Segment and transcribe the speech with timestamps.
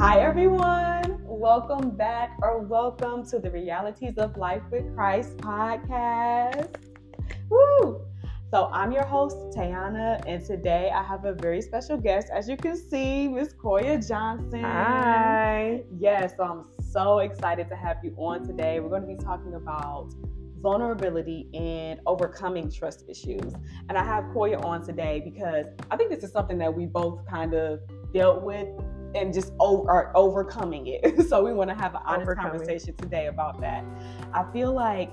[0.00, 1.18] Hi, everyone.
[1.26, 6.76] Welcome back or welcome to the Realities of Life with Christ podcast.
[7.50, 8.00] Woo!
[8.50, 12.28] So, I'm your host, Tayana, and today I have a very special guest.
[12.34, 14.62] As you can see, Miss Coyia Johnson.
[14.62, 15.82] Hi.
[15.98, 18.80] Yes, so I'm so excited to have you on today.
[18.80, 20.14] We're going to be talking about
[20.62, 23.52] vulnerability and overcoming trust issues.
[23.90, 27.26] And I have Coyia on today because I think this is something that we both
[27.26, 27.80] kind of
[28.14, 28.66] dealt with
[29.14, 31.22] and just over, are overcoming it.
[31.28, 32.50] so we want to have an honest Overcoming.
[32.52, 33.84] conversation today about that.
[34.32, 35.12] I feel like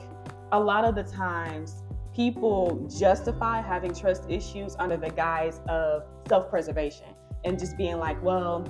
[0.51, 1.83] a lot of the times
[2.13, 7.07] people justify having trust issues under the guise of self-preservation
[7.43, 8.67] and just being like, well,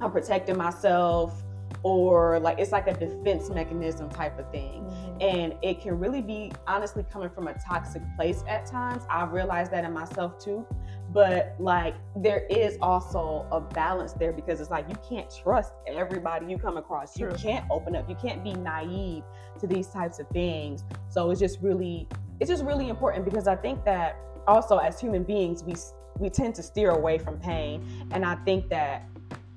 [0.00, 1.42] I'm protecting myself
[1.82, 4.84] or like it's like a defense mechanism type of thing.
[4.84, 5.20] Mm-hmm.
[5.20, 9.02] And it can really be honestly coming from a toxic place at times.
[9.10, 10.66] I've realized that in myself too.
[11.12, 16.46] But like there is also a balance there because it's like you can't trust everybody
[16.46, 17.18] you come across.
[17.18, 18.08] You can't open up.
[18.08, 19.24] You can't be naive
[19.60, 20.84] to these types of things.
[21.08, 22.08] So it's just really
[22.40, 24.16] it's just really important because i think that
[24.48, 25.74] also as human beings we
[26.18, 28.06] we tend to steer away from pain.
[28.10, 29.08] And i think that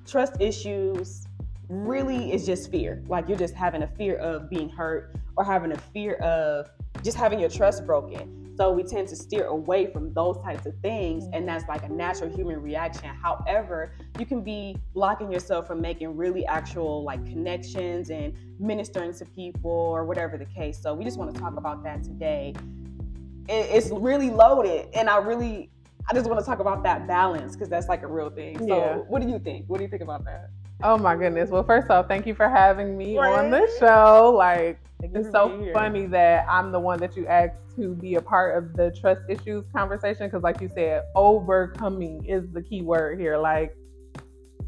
[0.06, 1.26] trust issues
[1.68, 3.02] really is just fear.
[3.08, 6.68] Like you're just having a fear of being hurt or having a fear of
[7.02, 8.42] just having your trust broken.
[8.56, 11.90] So we tend to steer away from those types of things, and that's like a
[11.90, 13.10] natural human reaction.
[13.10, 19.26] However, you can be blocking yourself from making really actual like connections and ministering to
[19.26, 20.80] people or whatever the case.
[20.80, 22.54] So we just want to talk about that today.
[23.48, 25.68] It's really loaded, and I really,
[26.10, 28.58] I just want to talk about that balance because that's like a real thing.
[28.58, 28.96] So, Yeah.
[28.96, 29.66] what do you think?
[29.68, 30.48] What do you think about that?
[30.82, 31.50] Oh my goodness.
[31.50, 34.34] Well, first off, thank you for having me on the show.
[34.36, 38.56] Like, it's so funny that I'm the one that you asked to be a part
[38.56, 43.38] of the trust issues conversation because, like you said, overcoming is the key word here.
[43.38, 43.74] Like,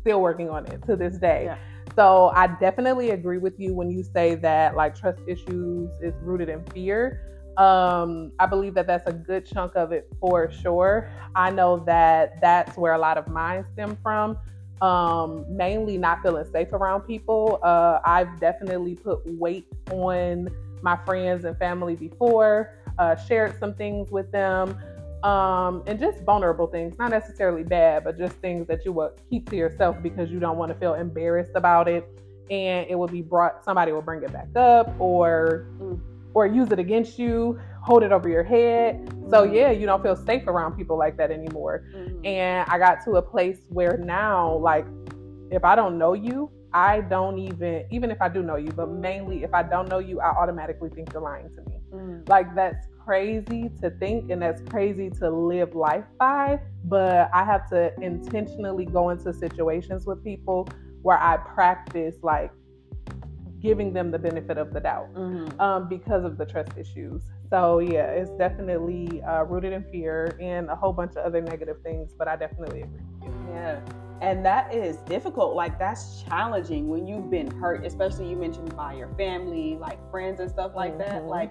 [0.01, 1.45] still working on it to this day.
[1.45, 1.59] Yeah.
[1.95, 6.49] So, I definitely agree with you when you say that, like, trust issues is rooted
[6.49, 7.21] in fear.
[7.59, 11.11] Um, I believe that that's a good chunk of it for sure.
[11.35, 14.39] I know that that's where a lot of mine stem from
[14.83, 17.59] um, mainly not feeling safe around people.
[17.63, 20.49] Uh, I've definitely put weight on
[20.83, 24.79] my friends and family before, uh, shared some things with them,
[25.25, 29.51] um, and just vulnerable things, not necessarily bad, but just things that you would keep
[29.51, 32.09] to yourself because you don't want to feel embarrassed about it.
[32.51, 36.01] And it will be brought, somebody will bring it back up or Mm.
[36.35, 39.13] or use it against you, hold it over your head.
[39.31, 41.85] So yeah, you don't feel safe around people like that anymore.
[41.95, 42.27] Mhm.
[42.27, 44.87] And I got to a place where now, like,
[45.51, 48.91] if I don't know you, I don't even, even if I do know you, but
[48.91, 51.81] mainly if I don't know you, I automatically think you're lying to me.
[51.93, 52.29] Mm.
[52.29, 56.61] Like, that's crazy to think and that's crazy to live life by.
[56.85, 60.69] But I have to intentionally go into situations with people
[61.03, 62.51] where I practice, like,
[63.61, 65.61] giving them the benefit of the doubt Mhm.
[65.61, 67.23] um, because of the trust issues.
[67.51, 71.77] So yeah, it's definitely uh, rooted in fear and a whole bunch of other negative
[71.83, 72.13] things.
[72.17, 73.01] But I definitely agree.
[73.23, 73.51] with you.
[73.55, 73.81] Yeah.
[74.21, 75.55] And that is difficult.
[75.55, 80.41] Like that's challenging when you've been hurt, especially you mentioned by your family, like friends
[80.41, 81.23] and stuff like that.
[81.23, 81.29] Mhm.
[81.29, 81.51] Like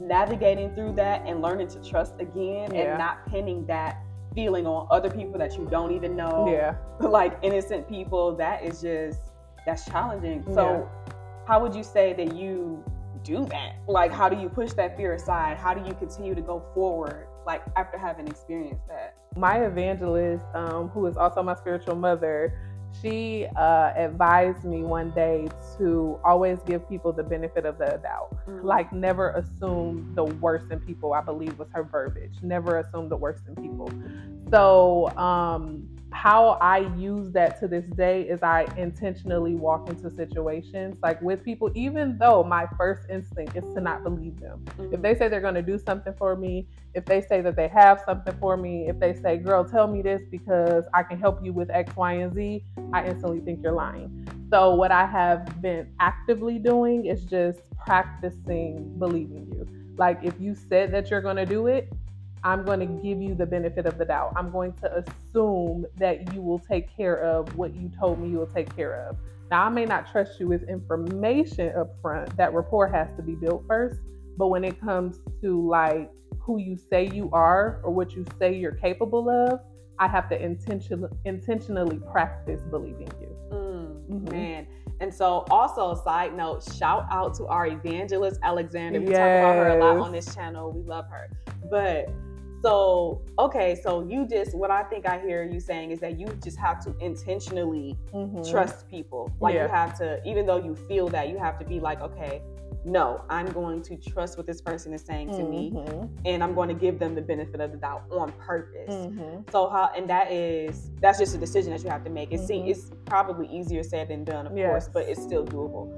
[0.00, 2.80] navigating through that and learning to trust again Yeah.
[2.82, 3.98] and not pinning that
[4.34, 6.48] feeling on other people that you don't even know.
[6.50, 6.74] Yeah.
[7.00, 9.32] Like innocent people, that is just
[9.64, 10.44] that's challenging.
[10.52, 11.12] So Yeah.
[11.46, 12.82] how would you say that you
[13.22, 13.76] do that?
[13.86, 15.56] Like how do you push that fear aside?
[15.58, 19.16] How do you continue to go forward like after having experienced that?
[19.36, 22.58] My evangelist, um, who is also my spiritual mother,
[23.00, 28.36] she uh, advised me one day to always give people the benefit of the doubt.
[28.62, 32.34] Like, never assume the worst in people, I believe was her verbiage.
[32.42, 33.90] Never assume the worst in people.
[34.50, 40.96] So, um, how I use that to this day is I intentionally walk into situations
[41.02, 44.64] like with people, even though my first instinct is to not believe them.
[44.78, 44.94] Mhm.
[44.94, 47.68] If they say they're going to do something for me, if they say that they
[47.68, 51.44] have something for me, if they say, girl, tell me this because I can help
[51.44, 54.26] you with X, Y, and Z, I instantly think you're lying.
[54.50, 59.66] So, what I have been actively doing is just practicing believing you.
[59.96, 61.92] Like, if you said that you're going to do it,
[62.44, 64.32] I'm going to give you the benefit of the doubt.
[64.36, 68.38] I'm going to assume that you will take care of what you told me you
[68.38, 69.16] will take care of.
[69.50, 72.36] Now, I may not trust you with information up front.
[72.36, 74.00] That rapport has to be built first.
[74.36, 78.54] But when it comes to like who you say you are or what you say
[78.54, 79.60] you're capable of,
[79.98, 83.36] I have to intention- intentionally practice believing you.
[83.50, 84.30] Mm, Mhm.
[84.32, 84.66] Man.
[85.00, 89.00] And so, also, side note, shout out to our evangelist, Alexander.
[89.00, 90.72] We talk about her a lot on this channel.
[90.72, 91.28] We love her.
[91.70, 92.10] But
[92.62, 96.26] So, okay, so you just, what I think I hear you saying is that you
[96.42, 98.50] just have to intentionally Mhm.
[98.50, 99.30] trust people.
[99.40, 99.64] Like Yeah.
[99.64, 102.42] you have to, even though you feel that, you have to be like, okay,
[102.84, 106.08] no, I'm going to trust what this person is saying to me Mhm.
[106.24, 108.94] and I'm going to give them the benefit of the doubt on purpose.
[109.06, 109.50] Mhm.
[109.50, 112.32] So how and that is that's just a decision that you have to make.
[112.32, 112.70] It's seems Mhm.
[112.70, 114.68] it's probably easier said than done, of Yes.
[114.70, 115.88] course, but it's still doable.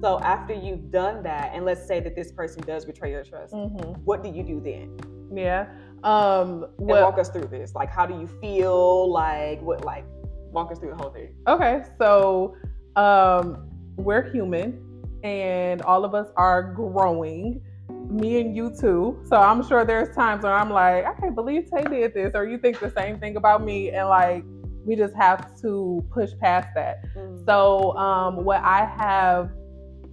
[0.00, 3.52] So after you've done that, and let's say that this person does betray your trust,
[3.54, 3.98] Mhm.
[4.04, 4.96] what do you do then?
[5.32, 5.66] Yeah.
[6.02, 6.66] Um.
[6.78, 7.74] And walk us through this.
[7.74, 9.10] Like, how do you feel?
[9.10, 9.84] Like, what?
[9.84, 10.04] Like,
[10.52, 11.34] walk us through the whole thing.
[11.46, 12.56] Okay, so
[12.96, 14.86] um, we're human
[15.22, 17.62] and all of us are growing.
[18.08, 19.22] Me and you too.
[19.28, 22.44] So I'm sure there's times where I'm like, I can't believe Tay did this, or
[22.44, 24.44] you think the same thing about me, and like
[24.84, 27.04] we just have to push past that.
[27.46, 29.50] So um, what I have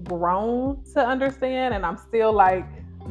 [0.04, 2.66] grown to understand, and I'm still like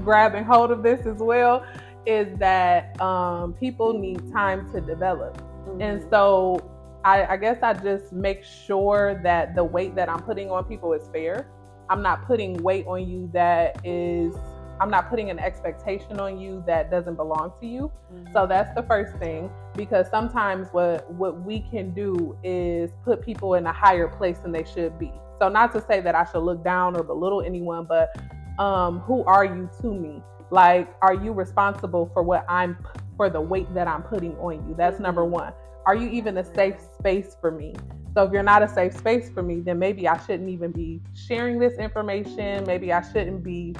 [0.05, 1.65] grabbing hold of this as well,
[2.07, 5.43] is that um, people need time to develop.
[5.81, 6.11] And Mhm.
[6.11, 6.61] so
[7.05, 10.93] I, I guess I just make sure that the weight that I'm putting on people
[10.93, 11.47] is fair.
[11.89, 14.35] I'm not putting weight on you that is,
[14.81, 17.93] I'm not putting an expectation on you that doesn't belong to you.
[18.13, 18.33] Mhm.
[18.33, 23.55] So that's the first thing because sometimes what what we can do is put people
[23.55, 25.13] in a higher place than they should be.
[25.39, 28.17] So not to say that I should look down or belittle anyone, but
[28.59, 30.23] um, who are you to me?
[30.51, 32.77] Like, are you responsible for what I'm
[33.17, 34.75] for the weight that I'm putting on you?
[34.77, 35.31] That's number Mhm.
[35.31, 35.53] one.
[35.87, 37.75] Are you even a safe space for me?
[38.15, 41.03] So if you're not a safe space for me, then maybe I shouldn't even be
[41.15, 42.65] sharing this information.
[42.67, 43.75] Maybe I shouldn't be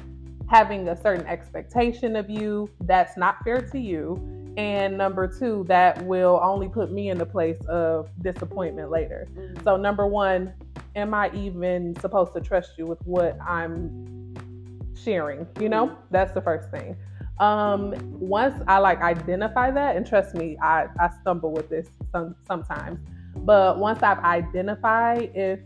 [0.47, 2.69] having a certain expectation of you.
[2.81, 4.17] That's not fair to you.
[4.57, 9.27] And number two, that will only put me in the place of disappointment later.
[9.35, 9.63] Mhm.
[9.63, 10.53] So, number one,
[10.95, 14.16] am I even supposed to trust you with what I'm
[15.07, 15.47] sharing?
[15.61, 16.97] You know, that's the first thing.
[17.39, 22.35] Um, once I like identify that, and trust me, I, I stumble with this some,
[22.45, 22.99] sometimes,
[23.37, 25.59] but once I've identified if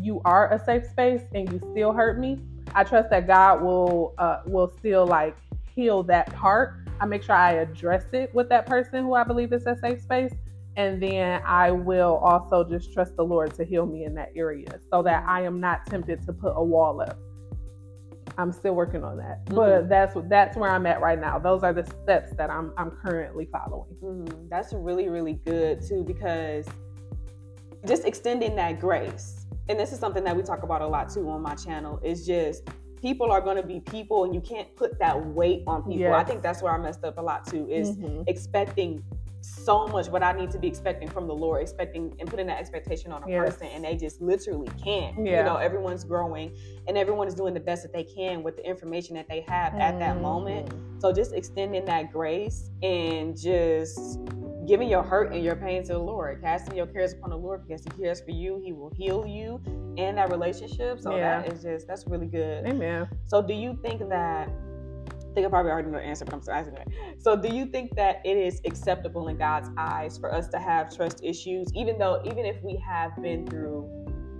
[0.00, 2.40] you are a safe space and you still hurt me,
[2.74, 5.36] I trust that God will uh, will still like
[5.74, 6.74] heal that part.
[7.00, 10.02] I make sure I address it with that person who I believe is a safe
[10.02, 10.32] space.
[10.76, 14.68] And then I will also just trust the Lord to heal me in that area
[14.90, 17.18] so that I am not tempted to put a wall up.
[18.38, 19.44] I'm still working on that.
[19.46, 21.38] But that's that's where I'm at right now.
[21.40, 23.96] Those are the steps that I'm I'm currently following.
[24.02, 24.48] Mhm.
[24.48, 26.66] That's really, really good too, because
[27.84, 31.28] just extending that grace, and this is something that we talk about a lot too
[31.28, 32.68] on my channel, is just
[33.00, 36.12] people are going to be people, and you can't put that weight on people.
[36.14, 38.24] I think that's where I messed up a lot too, is Mhm.
[38.28, 39.02] expecting
[39.40, 42.58] so much what I need to be expecting from the Lord, expecting and putting that
[42.58, 43.44] expectation on a Yes.
[43.56, 45.24] person, and they just literally can't.
[45.24, 45.38] Yeah.
[45.38, 46.52] You know, everyone's growing,
[46.86, 49.74] and everyone is doing the best that they can with the information that they have
[49.74, 50.68] at that moment.
[50.68, 51.00] Mhm.
[51.00, 54.18] So just extending that grace and just
[54.66, 57.66] giving your hurt and your pain to the Lord, casting your cares upon the Lord
[57.66, 58.58] because He cares for you.
[58.62, 59.60] He will heal you
[59.96, 61.00] in that relationship.
[61.00, 61.40] So Yeah.
[61.42, 62.66] that is just that's really good.
[62.66, 63.08] Amen.
[63.26, 64.50] So do you think that?
[65.38, 66.88] Think I probably already know the answer, but I'm still asking it.
[67.20, 70.92] So do you think that it is acceptable in God's eyes for us to have
[70.92, 73.88] trust issues, even though even if we have been through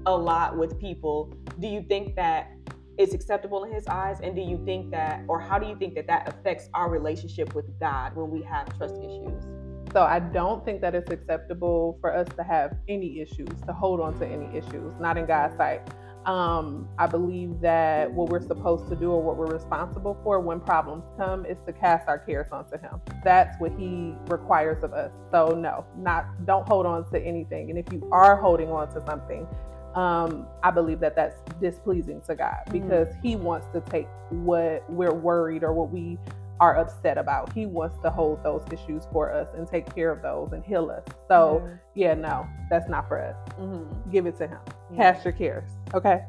[0.06, 1.32] a lot with people?
[1.60, 2.50] Do you think that
[2.96, 5.94] it's acceptable in His eyes, and do you think that, or how do you think
[5.94, 9.44] that that affects our relationship with God when we have trust issues?
[9.92, 14.00] So I don't think that it's acceptable for us to have any issues, to hold
[14.00, 15.80] on to any issues, not in God's sight.
[16.26, 20.60] Um, I believe that what we're supposed to do or what we're responsible for when
[20.60, 23.00] problems come is to cast our cares onto Him.
[23.24, 25.10] That's what He requires of us.
[25.30, 27.70] So no, not don't hold on to anything.
[27.70, 29.46] And if you are holding on to something,
[29.94, 35.14] um, I believe that that's displeasing to God because He wants to take what we're
[35.14, 36.18] worried or what we
[36.60, 37.52] are upset about.
[37.52, 40.90] He wants to hold those issues for us and take care of those and heal
[40.90, 41.04] us.
[41.28, 43.36] So, yeah, no, that's not for us.
[43.58, 44.10] Mhm.
[44.10, 44.58] Give it to Him.
[44.90, 45.12] Yeah.
[45.12, 45.68] Cast your cares.
[45.94, 46.24] Okay.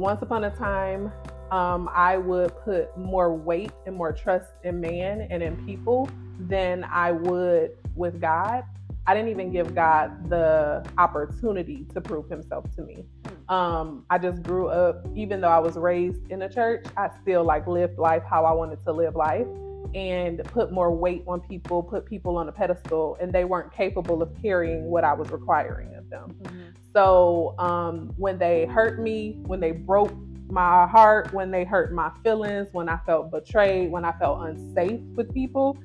[0.00, 1.10] Once upon a time,
[1.50, 6.08] um, I would put more weight and more trust in man and in people
[6.38, 8.64] than I would with God.
[9.06, 13.06] I didn't even give God the opportunity to prove himself to me.
[13.48, 17.44] Um, I just grew up, even though I was raised in a church, I still
[17.44, 19.46] like lived life how I wanted to live life
[19.94, 24.20] and put more weight on people, put people on a pedestal, and they weren't capable
[24.20, 26.36] of carrying what I was requiring of them.
[26.42, 26.74] Mhm.
[26.92, 30.12] So um, when they hurt me, when they broke
[30.48, 35.00] my heart, when they hurt my feelings, when I felt betrayed, when I felt unsafe
[35.14, 35.78] with people,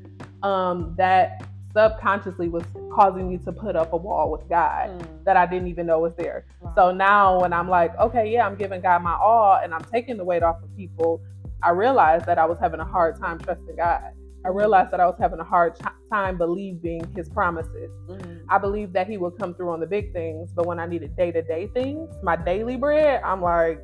[0.44, 5.24] um, that subconsciously was causing me to put up a wall with God Mm.
[5.26, 6.46] that I didn't even know was there.
[6.62, 6.74] Wow.
[6.76, 10.18] So now when I'm like, okay, yeah, I'm giving God my all and I'm taking
[10.18, 11.22] the weight off of people,
[11.64, 14.14] I realized that I was having a hard time trusting God.
[14.44, 15.78] I realized that I was having a hard
[16.12, 17.92] time believing his promises.
[18.08, 18.46] Mm-hmm.
[18.50, 21.16] I believed that he would come through on the big things, but when I needed
[21.16, 23.80] day to day things, my daily bread, I'm like,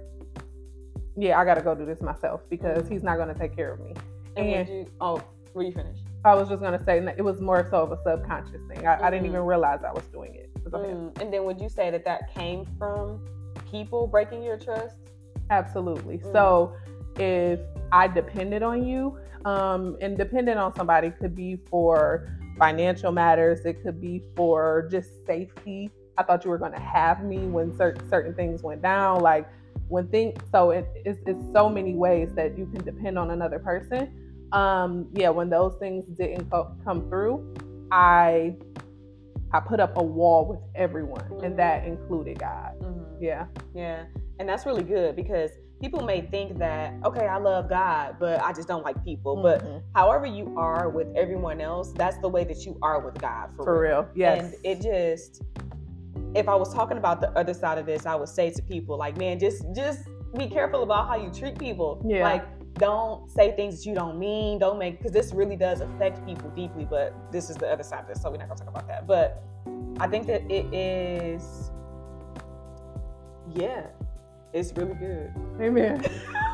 [1.16, 2.92] yeah, I got to go do this myself because mm-hmm.
[2.92, 3.94] he's not going to take care of me.
[4.36, 5.22] And, and you, oh,
[5.54, 6.07] were you finished?
[6.28, 8.86] I was just going to say it was more so of a subconscious thing.
[8.86, 9.06] I, mm-hmm.
[9.06, 9.50] I didn't even mm-hmm.
[9.50, 10.52] realize I was doing it.
[10.72, 11.22] Mm.
[11.22, 13.22] And then would you say that that came from
[13.72, 14.96] people breaking your trust?
[15.50, 16.18] Absolutely.
[16.18, 16.32] Mm.
[16.34, 16.76] So
[17.18, 17.60] if
[17.92, 23.82] I depended on you, um, and dependent on somebody could be for financial matters, it
[23.82, 25.90] could be for just safety.
[26.18, 29.48] I thought you were going to have me when certain certain things went down, like
[29.88, 30.38] when things.
[30.52, 34.12] So it, it's, it's so many ways that you can depend on another person.
[34.52, 37.56] Um, yeah, when those things didn't co- come through,
[37.92, 38.56] I
[39.54, 41.44] I put up a wall with everyone, mm-hmm.
[41.44, 42.74] and that included God.
[42.82, 43.24] Mm-hmm.
[43.24, 44.06] Yeah, yeah,
[44.40, 48.52] and that's really good because people may think that okay i love god but i
[48.52, 49.64] just don't like people mm-hmm.
[49.64, 53.50] but however you are with everyone else that's the way that you are with god
[53.56, 54.02] for, for real.
[54.02, 55.44] real yes and it just
[56.36, 58.98] if i was talking about the other side of this i would say to people
[58.98, 62.24] like man just just be careful about how you treat people yeah.
[62.24, 62.46] like
[62.78, 66.50] don't say things that you don't mean don't make because this really does affect people
[66.52, 68.88] deeply but this is the other side of this so we're not gonna talk about
[68.88, 69.44] that but
[70.00, 71.72] i think that it is
[73.56, 73.88] yeah
[74.54, 75.32] it's really good.
[75.62, 76.04] Amen.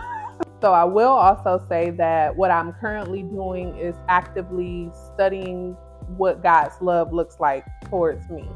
[0.62, 5.78] so I will also say that what I'm currently doing is actively studying
[6.18, 8.48] what God's love looks like towards me.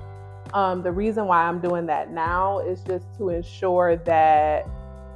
[0.54, 4.68] Um, the reason why I'm doing that now is just to ensure that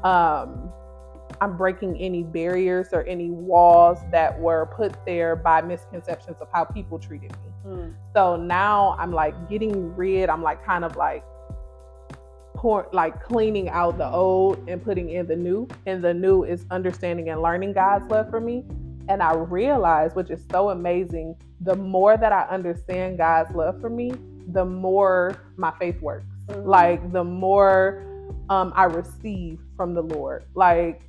[0.04, 0.72] um,
[1.42, 6.66] I'm breaking any barriers or any walls that were put there by misconceptions of how
[6.66, 7.52] people treated me.
[7.66, 7.94] Mm.
[8.14, 11.24] So now I'm like getting rid, I'm like kind of like
[12.54, 15.68] pour, like cleaning out the old and putting in the new.
[15.88, 18.64] And the new is understanding and learning God's love for me.
[19.10, 23.90] And I realize, which is so amazing, the more that I understand God's love for
[23.90, 24.12] me,
[24.50, 26.26] the more my faith works.
[26.48, 26.70] Mm-hmm.
[26.70, 28.06] Like the more
[28.52, 30.46] um, I receive from the Lord.
[30.54, 31.02] Like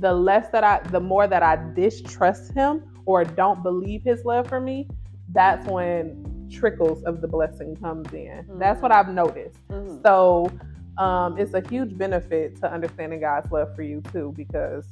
[0.00, 4.48] the less that I, the more that I distrust Him or don't believe His love
[4.48, 4.88] for me,
[5.32, 8.28] that's when trickles of the blessing comes in.
[8.28, 8.58] Mm-hmm.
[8.58, 9.66] That's what I've noticed.
[9.68, 10.02] Mm-hmm.
[10.02, 10.50] So
[10.98, 14.86] um, it's a huge benefit to understanding God's love for you too, because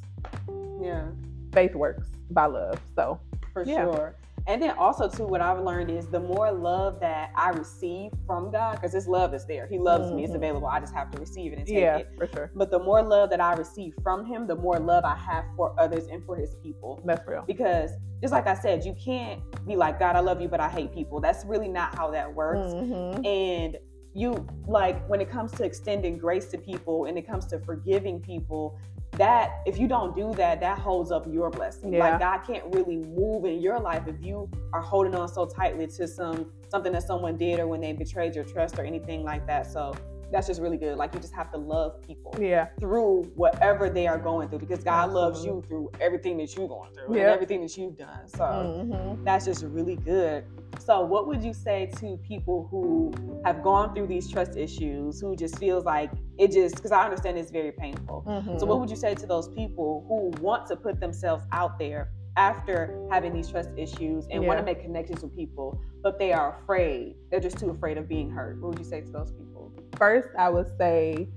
[0.81, 1.07] yeah,
[1.53, 2.81] faith works by love.
[2.97, 3.21] So
[3.53, 3.85] for yeah.
[3.85, 4.17] sure.
[4.47, 8.51] And then also too, what I've learned is the more love that I receive from
[8.51, 9.67] God, because His love is there.
[9.67, 10.17] He loves mm-hmm.
[10.17, 10.25] me.
[10.25, 10.43] It's mm-hmm.
[10.43, 10.69] available.
[10.69, 12.11] I just have to receive it and take yeah, it.
[12.19, 12.51] for sure.
[12.55, 15.75] But the more love that I receive from Him, the more love I have for
[15.81, 17.03] others and for His people.
[17.07, 17.45] That's real.
[17.47, 20.69] Because just like I said, you can't be like God, I love you, but I
[20.69, 21.21] hate people.
[21.21, 22.75] That's really not how that works.
[22.75, 23.25] Mm-hmm.
[23.25, 23.79] And
[24.15, 28.21] you like when it comes to extending grace to people and it comes to forgiving
[28.21, 28.79] people
[29.17, 31.99] that if you don't do that that holds up your blessing yeah.
[32.01, 35.87] like god can't really move in your life if you are holding on so tightly
[35.87, 39.47] to some something that someone did or when they betrayed your trust or anything like
[39.47, 39.95] that so
[40.35, 40.97] that's just really good.
[40.97, 42.67] Like you just have to love people yeah.
[42.81, 45.23] through whatever they are going through because God Absolutely.
[45.23, 48.27] loves you through everything that you're going through and everything that you've done.
[48.27, 49.25] So mm-hmm.
[49.25, 50.45] that's just really good.
[50.81, 55.37] So what would you say to people who have gone through these trust issues, who
[55.37, 58.25] just feels like it just because I understand it's very painful.
[58.27, 58.59] Mm-hmm.
[58.59, 62.11] So what would you say to those people who want to put themselves out there
[62.37, 64.49] after having these trust issues and yeah.
[64.49, 67.15] want to make connections with people, but they are afraid.
[67.31, 68.61] They're just too afraid of being hurt.
[68.61, 69.54] What would you say to those people?
[69.97, 71.29] First, I would say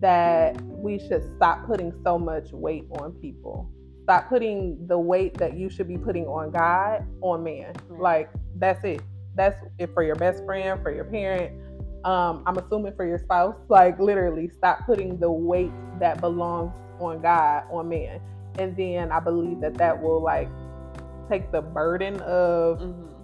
[0.00, 3.70] that we should stop putting so much weight on people.
[4.04, 7.74] Stop putting the weight that you should be putting on God on man.
[7.88, 9.02] Like that's it.
[9.34, 11.52] That's it for your best friend, for your parent.
[12.04, 13.56] Um, I'm assuming for your spouse.
[13.68, 18.20] Like literally, stop putting the weight that belongs on God on man
[18.58, 20.48] and then I believe that that will like
[21.28, 23.15] take the burden of mm-hmm.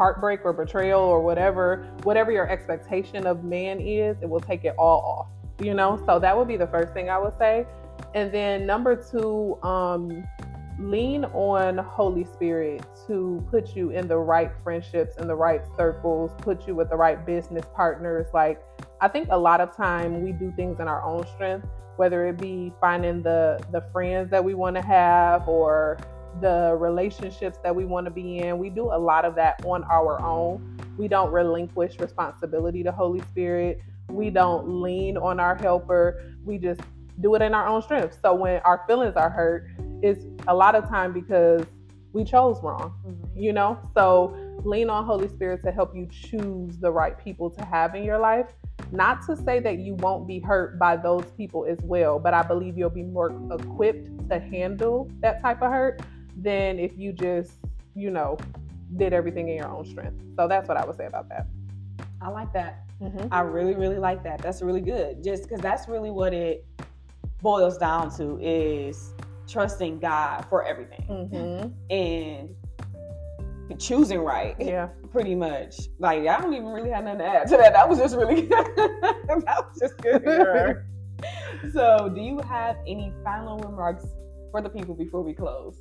[0.00, 4.74] Heartbreak or betrayal or whatever whatever your expectation of man is it will take it
[4.78, 5.26] all off
[5.62, 7.66] you know so that would be the first thing I would say
[8.14, 10.24] and then number two um
[10.78, 16.30] lean on Holy Spirit to put you in the right friendships in the right circles,
[16.38, 18.26] put you with the right business partners.
[18.32, 18.62] Like,
[19.02, 22.38] I think a lot of time we do things in our own strength, whether it
[22.38, 25.98] be finding the the friends that we want to have or
[26.40, 28.58] the relationships that we want to be in.
[28.58, 30.78] We do a lot of that on our own.
[30.96, 33.80] We don't relinquish responsibility to Holy Spirit.
[34.08, 36.34] We don't lean on our helper.
[36.44, 36.80] We just
[37.20, 38.18] do it in our own strength.
[38.22, 39.68] So when our feelings are hurt,
[40.02, 41.64] it's a lot of time because
[42.12, 43.38] we chose wrong, mm-hmm.
[43.38, 43.78] you know?
[43.94, 48.04] So lean on Holy Spirit to help you choose the right people to have in
[48.04, 48.46] your life
[48.92, 52.42] not to say that you won't be hurt by those people as well, but I
[52.42, 56.02] believe you'll be more equipped to handle that type of hurt
[56.42, 57.52] than if you just
[57.94, 58.38] you know,
[58.96, 60.22] did everything in your own strength.
[60.36, 61.46] So that's what I would say about that.
[62.20, 62.84] I like that.
[63.00, 63.32] Mm-hmm.
[63.32, 64.42] I really, really like that.
[64.42, 65.22] That's really good.
[65.22, 66.66] Just because that's really what it
[67.40, 69.14] boils down to is
[69.48, 71.68] trusting God for everything mm-hmm.
[71.90, 72.54] and
[73.78, 74.54] choosing right.
[74.60, 75.88] Yeah, pretty much.
[75.98, 77.72] Like I don't even really have nothing to add to that.
[77.72, 78.50] That was just really good.
[78.76, 80.84] that was just good.
[81.72, 84.04] so, do you have any final remarks
[84.50, 85.80] for the people before we close?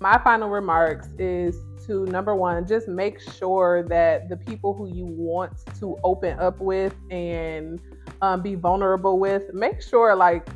[0.00, 5.06] My final remarks is to number one, just make sure that the people who you
[5.06, 7.80] want to open up with and
[8.22, 10.48] um, be vulnerable with, make sure like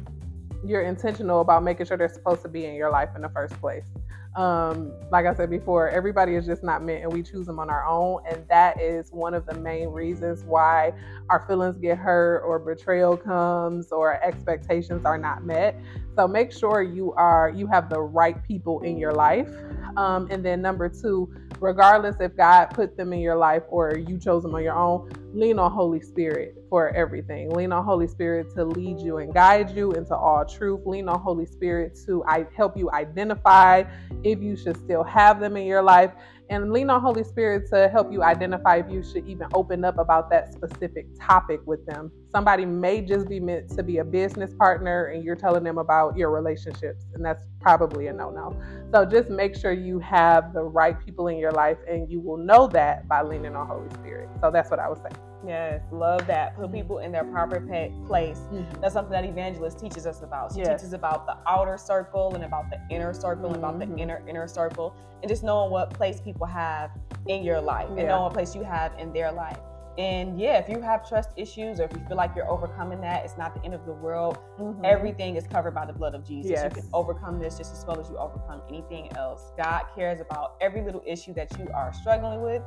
[0.64, 3.58] you're intentional about making sure they're supposed to be in your life in the first
[3.60, 3.86] place.
[4.34, 7.68] Um, like I said before, everybody is just not meant and we choose them on
[7.68, 8.22] our own.
[8.30, 10.92] And that is one of the main reasons why
[11.28, 15.78] our feelings get hurt or betrayal comes or expectations are not met.
[16.16, 19.50] So make sure you are you have the right people in your life.
[19.96, 24.18] Um, and then number two, regardless if God put them in your life or you
[24.18, 27.50] chose them on your own, lean on Holy Spirit for everything.
[27.50, 30.80] Lean on Holy Spirit to lead you and guide you into all truth.
[30.86, 33.84] Lean on Holy Spirit to I, help you identify
[34.22, 36.12] if you should still have them in your life
[36.52, 39.98] and lean on Holy Spirit to help you identify if you should even open up
[39.98, 42.12] about that specific topic with them.
[42.30, 46.16] Somebody may just be meant to be a business partner and you're telling them about
[46.16, 48.54] your relationships, and that's probably a no no.
[48.92, 52.36] So just make sure you have the right people in your life, and you will
[52.36, 54.28] know that by leaning on Holy Spirit.
[54.42, 55.31] So that's what I would say.
[55.46, 56.56] Yes, love that.
[56.56, 57.60] Put people in their proper
[58.06, 58.38] place.
[58.38, 58.80] Mm-hmm.
[58.80, 60.52] That's something that evangelist teaches us about.
[60.52, 60.80] She yes.
[60.80, 63.54] teaches about the outer circle and about the inner circle mm-hmm.
[63.54, 63.98] and about the mm-hmm.
[63.98, 66.90] inner inner circle, and just knowing what place people have
[67.26, 68.00] in your life yeah.
[68.00, 69.58] and knowing what place you have in their life.
[69.98, 73.26] And yeah, if you have trust issues or if you feel like you're overcoming that,
[73.26, 74.38] it's not the end of the world.
[74.58, 74.84] Mm-hmm.
[74.84, 76.50] Everything is covered by the blood of Jesus.
[76.50, 76.72] Yes.
[76.74, 79.52] You can overcome this just as well as you overcome anything else.
[79.58, 82.62] God cares about every little issue that you are struggling with.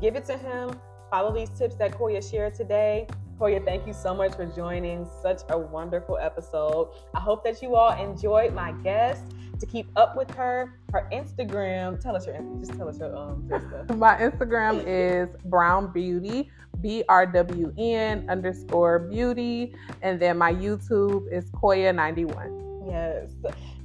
[0.00, 0.70] Give it to Him
[1.10, 3.06] follow these tips that Coyia shared today.
[3.38, 6.90] Coyia, thank you so much for joining such a wonderful episode.
[7.14, 9.24] I hope that you all enjoyed my guest.
[9.58, 12.00] To keep up with her, her Instagram.
[12.00, 13.46] Tell us your just tell us your um.
[13.98, 21.30] my Instagram is Brown Beauty, B R W N underscore Beauty, and then my YouTube
[21.30, 22.86] is Coyia ninety one.
[22.86, 23.32] Yes.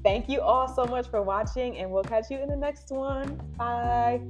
[0.02, 3.36] Thank you all so much for watching, and we'll catch you in the next one.
[3.58, 4.22] Bye.